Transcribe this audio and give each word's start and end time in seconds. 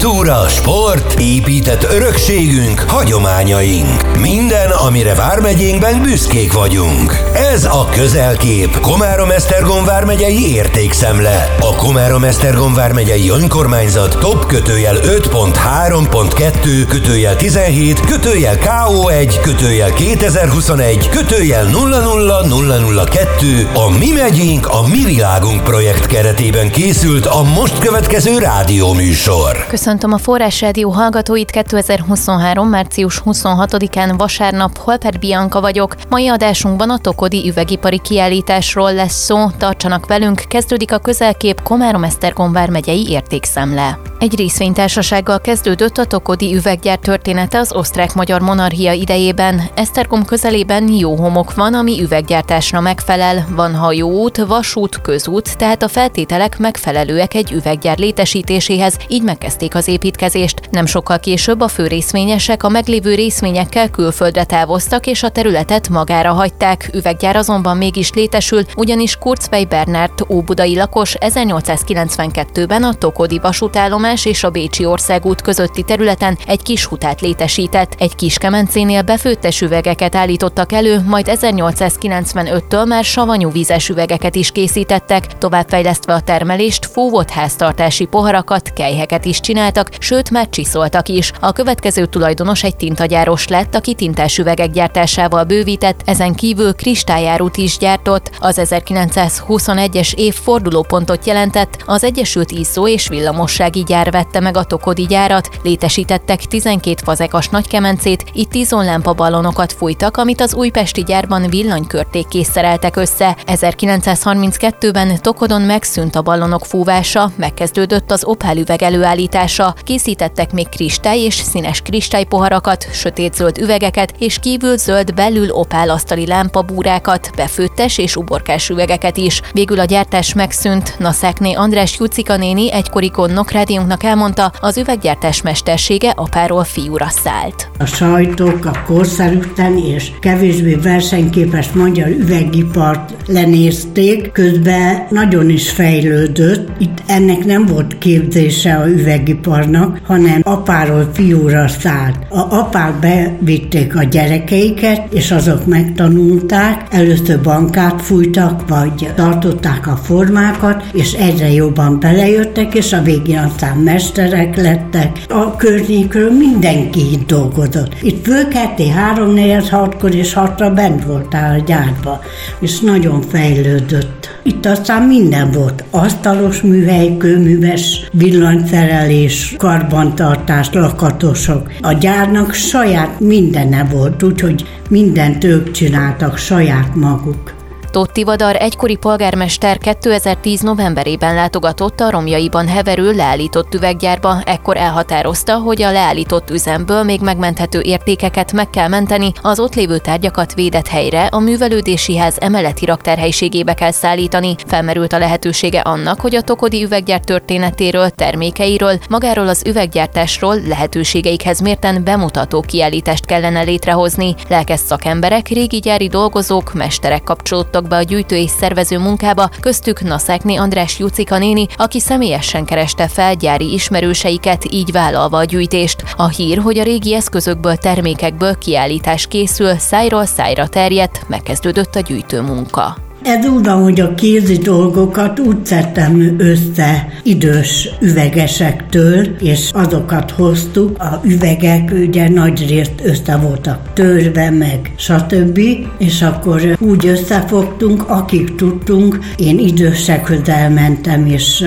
Kultúra, 0.00 0.48
sport, 0.48 1.14
épített 1.18 1.92
örökségünk, 1.92 2.80
hagyományaink. 2.80 4.18
Minden, 4.18 4.70
amire 4.70 5.14
Vármegyénkben 5.14 6.02
büszkék 6.02 6.52
vagyunk. 6.52 7.22
Ez 7.34 7.64
a 7.64 7.88
Közelkép, 7.92 8.80
Komárom-Esztergom 8.80 9.84
vármegyei 9.84 10.54
értékszemle. 10.54 11.54
A 11.60 11.76
Komárom-Esztergom 11.76 12.74
vármegyei 12.74 13.30
önkormányzat 13.30 14.18
top 14.18 14.46
kötőjel 14.46 14.96
5.3.2 14.96 16.84
kötőjel 16.88 17.36
17 17.36 18.00
kötőjel 18.00 18.56
KO1 18.56 19.34
kötőjel 19.42 19.92
2021 19.92 21.08
kötőjel 21.08 21.64
00002 21.64 23.68
a 23.74 23.90
Mi 23.98 24.10
megyénk, 24.10 24.66
a 24.66 24.86
Mi 24.86 25.04
világunk 25.04 25.64
projekt 25.64 26.06
keretében 26.06 26.70
készült 26.70 27.26
a 27.26 27.42
most 27.42 27.78
következő 27.78 28.38
rádióműsor. 28.38 29.66
Köszöntöm 29.90 30.18
a 30.18 30.22
Forrás 30.22 30.60
Rádió 30.60 30.90
hallgatóit 30.90 31.50
2023. 31.50 32.68
március 32.68 33.22
26-án 33.24 34.14
vasárnap, 34.16 34.78
Holper 34.78 35.18
Bianca 35.18 35.60
vagyok. 35.60 35.94
Mai 36.08 36.28
adásunkban 36.28 36.90
a 36.90 36.98
Tokodi 36.98 37.48
üvegipari 37.48 38.00
kiállításról 38.00 38.94
lesz 38.94 39.24
szó. 39.24 39.50
Tartsanak 39.58 40.06
velünk, 40.06 40.42
kezdődik 40.48 40.92
a 40.92 40.98
közelkép 40.98 41.62
Komárom-Esztergom 41.62 42.52
vármegyei 42.52 43.08
értékszemle. 43.08 44.09
Egy 44.20 44.36
részvénytársasággal 44.36 45.40
kezdődött 45.40 45.98
a 45.98 46.04
Tokodi 46.04 46.54
üveggyár 46.54 46.98
története 46.98 47.58
az 47.58 47.74
osztrák-magyar 47.74 48.40
monarchia 48.40 48.92
idejében. 48.92 49.62
Esztergom 49.74 50.24
közelében 50.24 50.88
jó 50.88 51.16
homok 51.16 51.54
van, 51.54 51.74
ami 51.74 52.02
üveggyártásra 52.02 52.80
megfelel. 52.80 53.46
Van 53.50 53.74
hajóút, 53.74 54.36
vasút, 54.36 55.00
közút, 55.00 55.56
tehát 55.56 55.82
a 55.82 55.88
feltételek 55.88 56.58
megfelelőek 56.58 57.34
egy 57.34 57.52
üveggyár 57.52 57.98
létesítéséhez, 57.98 58.96
így 59.08 59.22
megkezdték 59.22 59.74
az 59.74 59.88
építkezést. 59.88 60.60
Nem 60.70 60.86
sokkal 60.86 61.18
később 61.18 61.60
a 61.60 61.68
fő 61.68 61.86
részvényesek 61.86 62.62
a 62.62 62.68
meglévő 62.68 63.14
részvényekkel 63.14 63.90
külföldre 63.90 64.44
távoztak, 64.44 65.06
és 65.06 65.22
a 65.22 65.28
területet 65.28 65.88
magára 65.88 66.32
hagyták. 66.32 66.90
Üveggyár 66.92 67.36
azonban 67.36 67.76
mégis 67.76 68.12
létesül, 68.12 68.62
ugyanis 68.76 69.16
Kurzwey 69.16 69.64
Bernard 69.64 70.26
óbudai 70.28 70.76
lakos 70.76 71.16
1892-ben 71.20 72.82
a 72.82 72.94
Tokodi 72.94 73.38
vasútállomás 73.38 74.08
és 74.16 74.44
a 74.44 74.50
Bécsi 74.50 74.84
országút 74.84 75.42
közötti 75.42 75.82
területen 75.82 76.38
egy 76.46 76.62
kis 76.62 76.84
hutát 76.84 77.20
létesített. 77.20 77.94
Egy 77.98 78.14
kis 78.14 78.38
kemencénél 78.38 79.02
befőttes 79.02 79.60
üvegeket 79.60 80.14
állítottak 80.14 80.72
elő, 80.72 81.00
majd 81.06 81.26
1895-től 81.30 82.86
már 82.86 83.04
savanyú 83.04 83.50
vízes 83.50 83.88
üvegeket 83.88 84.34
is 84.34 84.50
készítettek, 84.50 85.38
továbbfejlesztve 85.38 86.14
a 86.14 86.20
termelést 86.20 86.86
fúvott 86.86 87.30
háztartási 87.30 88.04
poharakat, 88.04 88.72
kejheket 88.72 89.24
is 89.24 89.40
csináltak, 89.40 89.88
sőt 89.98 90.30
már 90.30 90.48
csiszoltak 90.48 91.08
is. 91.08 91.32
A 91.40 91.52
következő 91.52 92.06
tulajdonos 92.06 92.62
egy 92.62 92.76
tintagyáros 92.76 93.48
lett, 93.48 93.74
aki 93.74 93.94
tintás 93.94 94.38
üvegek 94.38 94.70
gyártásával 94.70 95.44
bővített, 95.44 96.00
ezen 96.04 96.34
kívül 96.34 96.74
kristályárút 96.74 97.56
is 97.56 97.78
gyártott. 97.78 98.30
Az 98.38 98.60
1921-es 98.62 100.14
év 100.14 100.34
fordulópontot 100.34 101.26
jelentett, 101.26 101.82
az 101.86 102.04
Egyesült 102.04 102.50
Iszó 102.50 102.88
és 102.88 103.08
Villamossági 103.08 103.82
gyár 103.82 103.99
vette 104.08 104.40
meg 104.40 104.56
a 104.56 104.64
Tokodi 104.64 105.06
gyárat, 105.06 105.48
létesítettek 105.62 106.44
12 106.44 107.02
fazekas 107.04 107.48
nagykemencét, 107.48 108.24
itt 108.32 108.54
izonlámpa 108.54 109.12
ballonokat 109.12 109.72
fújtak, 109.72 110.16
amit 110.16 110.40
az 110.40 110.54
újpesti 110.54 111.02
gyárban 111.02 111.46
villanykörték 111.48 112.26
szereltek 112.42 112.96
össze. 112.96 113.36
1932-ben 113.46 115.20
Tokodon 115.20 115.62
megszűnt 115.62 116.16
a 116.16 116.22
ballonok 116.22 116.66
fúvása, 116.66 117.30
megkezdődött 117.36 118.10
az 118.10 118.24
opálüveg 118.24 118.82
előállítása, 118.82 119.74
készítettek 119.82 120.52
még 120.52 120.68
kristály 120.68 121.18
és 121.18 121.34
színes 121.34 121.80
kristálypoharakat, 121.80 122.88
sötétzöld 122.92 123.58
üvegeket 123.58 124.14
és 124.18 124.38
kívül 124.38 124.76
zöld 124.76 125.14
belül 125.14 125.50
opál 125.50 125.90
asztali 125.90 126.26
lámpabúrákat, 126.26 127.30
befőttes 127.36 127.98
és 127.98 128.16
uborkás 128.16 128.68
üvegeket 128.68 129.16
is. 129.16 129.40
Végül 129.52 129.80
a 129.80 129.84
gyártás 129.84 130.34
megszűnt, 130.34 130.98
Naszákné 130.98 131.52
András 131.52 131.98
Jucika 131.98 132.36
néni 132.36 132.72
egykori 132.72 133.10
rádiónknak 133.46 133.89
elmondta, 133.98 134.52
az 134.60 134.78
üveggyártás 134.78 135.42
mestersége 135.42 136.10
apáról 136.16 136.64
fiúra 136.64 137.08
szállt. 137.08 137.70
A 137.78 137.84
sajtók 137.84 138.64
a 138.64 138.82
korszerűtlen 138.86 139.78
és 139.78 140.10
kevésbé 140.20 140.74
versenyképes 140.74 141.72
magyar 141.72 142.08
üvegipart 142.08 143.14
lenézték, 143.26 144.32
közben 144.32 145.06
nagyon 145.10 145.48
is 145.48 145.70
fejlődött. 145.70 146.68
Itt 146.78 147.02
ennek 147.06 147.44
nem 147.44 147.66
volt 147.66 147.98
képzése 147.98 148.74
a 148.74 148.88
üvegiparnak, 148.88 150.00
hanem 150.06 150.40
apáról 150.44 151.10
fiúra 151.12 151.68
szállt. 151.68 152.16
A 152.28 152.54
apák 152.54 152.94
bevitték 152.94 153.96
a 153.96 154.02
gyerekeiket, 154.02 155.12
és 155.12 155.30
azok 155.30 155.66
megtanulták, 155.66 156.86
először 156.90 157.40
bankát 157.40 158.02
fújtak, 158.02 158.68
vagy 158.68 159.12
tartották 159.14 159.86
a 159.86 159.96
formákat, 159.96 160.84
és 160.92 161.12
egyre 161.12 161.50
jobban 161.52 162.00
belejöttek, 162.00 162.74
és 162.74 162.92
a 162.92 163.02
végén 163.02 163.38
aztán 163.38 163.76
mesterek 163.82 164.56
lettek. 164.56 165.18
A 165.28 165.56
környékről 165.56 166.30
mindenki 166.30 167.12
itt 167.12 167.26
dolgozott. 167.26 167.96
Itt 168.02 168.26
fölkelté 168.26 168.88
három, 168.88 169.32
négy, 169.32 169.68
hatkor 169.68 170.14
és 170.14 170.32
hatra 170.32 170.70
bent 170.70 171.04
voltál 171.04 171.58
a 171.58 171.62
gyárba, 171.62 172.20
és 172.60 172.80
nagyon 172.80 173.20
fejlődött. 173.20 174.38
Itt 174.42 174.66
aztán 174.66 175.02
minden 175.02 175.50
volt. 175.50 175.84
Asztalos 175.90 176.60
műhely, 176.60 177.16
kőműves, 177.16 178.08
villanyszerelés, 178.12 179.54
karbantartás, 179.58 180.72
lakatosok. 180.72 181.72
A 181.80 181.92
gyárnak 181.92 182.52
saját 182.52 183.20
mindene 183.20 183.84
volt, 183.92 184.22
úgyhogy 184.22 184.64
mindent 184.88 185.44
ők 185.44 185.70
csináltak 185.70 186.36
saját 186.36 186.94
maguk. 186.94 187.59
Tóth 187.90 188.12
Tivadar 188.12 188.56
egykori 188.56 188.96
polgármester 188.96 189.78
2010 189.78 190.60
novemberében 190.60 191.34
látogatott 191.34 192.00
a 192.00 192.10
romjaiban 192.10 192.68
heverő 192.68 193.12
leállított 193.12 193.74
üveggyárba, 193.74 194.40
ekkor 194.44 194.76
elhatározta, 194.76 195.56
hogy 195.56 195.82
a 195.82 195.92
leállított 195.92 196.50
üzemből 196.50 197.02
még 197.02 197.20
megmenthető 197.20 197.80
értékeket 197.80 198.52
meg 198.52 198.70
kell 198.70 198.88
menteni, 198.88 199.32
az 199.42 199.60
ott 199.60 199.74
lévő 199.74 199.98
tárgyakat 199.98 200.54
védett 200.54 200.86
helyre, 200.86 201.26
a 201.26 201.38
művelődési 201.38 202.16
ház 202.16 202.36
emeleti 202.40 202.84
raktárhelyiségébe 202.84 203.74
kell 203.74 203.90
szállítani. 203.90 204.54
Felmerült 204.66 205.12
a 205.12 205.18
lehetősége 205.18 205.80
annak, 205.80 206.20
hogy 206.20 206.34
a 206.34 206.42
Tokodi 206.42 206.82
üveggyár 206.82 207.20
történetéről, 207.20 208.10
termékeiről, 208.10 208.98
magáról 209.08 209.48
az 209.48 209.62
üveggyártásról 209.66 210.56
lehetőségeikhez 210.68 211.60
mérten 211.60 212.04
bemutató 212.04 212.60
kiállítást 212.60 213.26
kellene 213.26 213.62
létrehozni. 213.62 214.34
Lelkes 214.48 214.80
szakemberek, 214.80 215.48
régi 215.48 215.78
gyári 215.78 216.08
dolgozók, 216.08 216.72
mesterek 216.72 217.22
kapcsolódtak 217.22 217.79
vonultak 217.80 217.88
be 217.88 217.96
a 217.96 218.02
gyűjtő 218.02 218.36
és 218.36 218.50
szervező 218.50 218.98
munkába, 218.98 219.50
köztük 219.60 220.00
Naszákné 220.00 220.56
András 220.56 220.98
Jucika 220.98 221.38
néni, 221.38 221.66
aki 221.76 222.00
személyesen 222.00 222.64
kereste 222.64 223.08
fel 223.08 223.34
gyári 223.34 223.72
ismerőseiket, 223.72 224.72
így 224.72 224.92
vállalva 224.92 225.38
a 225.38 225.44
gyűjtést. 225.44 226.02
A 226.16 226.28
hír, 226.28 226.58
hogy 226.58 226.78
a 226.78 226.82
régi 226.82 227.14
eszközökből, 227.14 227.76
termékekből 227.76 228.58
kiállítás 228.58 229.26
készül, 229.26 229.78
szájról 229.78 230.24
szájra 230.24 230.68
terjedt, 230.68 231.28
megkezdődött 231.28 231.94
a 231.94 232.00
gyűjtő 232.00 232.40
munka. 232.40 233.09
Ez 233.22 233.46
úgy 233.46 233.64
van, 233.64 233.82
hogy 233.82 234.00
a 234.00 234.14
kézi 234.14 234.56
dolgokat 234.56 235.38
úgy 235.38 235.66
szedtem 235.66 236.34
össze 236.38 237.08
idős 237.22 237.88
üvegesektől, 238.00 239.26
és 239.40 239.70
azokat 239.72 240.30
hoztuk. 240.30 240.98
A 240.98 241.20
üvegek 241.24 241.92
ugye 242.06 242.28
nagy 242.28 242.68
részt 242.68 242.92
össze 243.02 243.36
voltak 243.36 243.92
törve, 243.92 244.50
meg 244.50 244.92
stb. 244.96 245.60
És 245.98 246.22
akkor 246.22 246.76
úgy 246.78 247.06
összefogtunk, 247.06 248.08
akik 248.08 248.54
tudtunk. 248.54 249.18
Én 249.36 249.58
idősekhez 249.58 250.48
elmentem, 250.48 251.26
és 251.26 251.64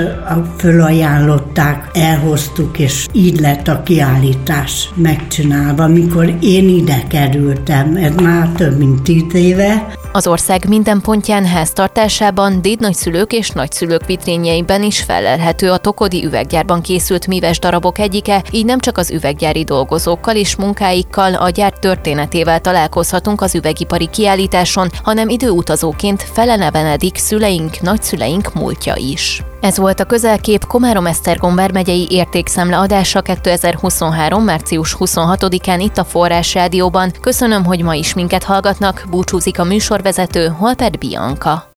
fölajánlották, 0.58 1.90
elhoztuk, 1.94 2.80
és 2.80 3.08
így 3.12 3.40
lett 3.40 3.68
a 3.68 3.84
kiállítás 3.84 4.90
megcsinálva. 4.96 5.88
Mikor 5.88 6.34
én 6.40 6.70
ide 6.70 7.04
kerültem, 7.10 7.96
ez 7.96 8.16
már 8.16 8.48
több 8.48 8.78
mint 8.78 9.02
tíz 9.02 9.34
éve, 9.34 9.94
az 10.14 10.28
ország 10.28 10.68
minden 10.68 11.02
pontján 11.02 11.46
háztartásában, 11.46 12.62
dédnagyszülők 12.62 13.34
és 13.34 13.50
nagyszülők 13.50 14.06
vitrényeiben 14.06 14.84
is 14.84 15.02
felelhető 15.02 15.72
a 15.72 15.78
Tokodi 15.78 16.26
üveggyárban 16.26 16.82
készült 16.82 17.28
míves 17.28 17.60
darabok 17.60 18.00
egyike, 18.00 18.44
így 18.52 18.66
nem 18.66 18.80
csak 18.80 18.98
az 18.98 19.12
üveggyári 19.12 19.64
dolgozókkal 19.64 20.36
és 20.36 20.56
munkáikkal, 20.56 21.34
a 21.34 21.50
gyár 21.50 21.74
történetével 21.74 22.60
találkozhatunk 22.60 23.42
az 23.42 23.56
üvegipari 23.56 24.10
kiállításon, 24.10 24.90
hanem 25.04 25.30
időutazóként 25.30 26.24
felenevenedik 26.34 27.18
szüleink, 27.18 27.82
nagyszüleink 27.82 28.54
múltja 28.54 28.96
is. 28.96 29.44
Ez 29.64 29.78
volt 29.78 30.00
a 30.00 30.06
közelkép 30.06 30.66
Komárom-Esztergom 30.66 31.56
vármegyei 31.56 32.08
értékszemle 32.10 32.78
adása 32.78 33.22
2023. 33.22 34.44
március 34.44 34.96
26-án 35.00 35.78
itt 35.80 35.98
a 35.98 36.04
Forrás 36.04 36.54
Rádióban. 36.54 37.12
Köszönöm, 37.22 37.66
hogy 37.66 37.84
ma 37.84 37.94
is 37.94 38.14
minket 38.14 38.44
hallgatnak, 38.44 39.06
búcsúzik 39.10 39.60
a 39.60 39.64
műsorvezető 39.64 40.48
Holper 40.48 40.98
Bianca. 40.98 41.73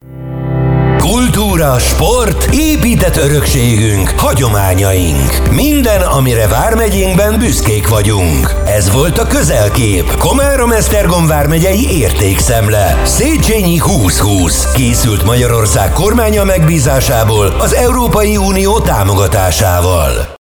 Kultúra, 1.56 1.78
sport, 1.78 2.48
épített 2.52 3.16
örökségünk, 3.16 4.10
hagyományaink. 4.16 5.50
Minden, 5.50 6.00
amire 6.00 6.48
Vármegyénkben 6.48 7.38
büszkék 7.38 7.88
vagyunk. 7.88 8.54
Ez 8.66 8.92
volt 8.92 9.18
a 9.18 9.26
közelkép. 9.26 10.16
Komárom-Esztergom 10.18 11.26
vármegyei 11.26 11.98
értékszemle. 11.98 13.02
Széchenyi 13.04 13.76
2020. 13.76 14.72
Készült 14.72 15.24
Magyarország 15.24 15.92
kormánya 15.92 16.44
megbízásából 16.44 17.46
az 17.58 17.74
Európai 17.74 18.36
Unió 18.36 18.80
támogatásával. 18.80 20.34